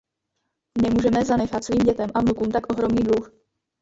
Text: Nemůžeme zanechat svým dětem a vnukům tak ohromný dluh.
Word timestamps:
Nemůžeme 0.81 1.25
zanechat 1.25 1.63
svým 1.63 1.79
dětem 1.83 2.09
a 2.13 2.21
vnukům 2.21 2.51
tak 2.51 2.71
ohromný 2.73 3.03
dluh. 3.03 3.31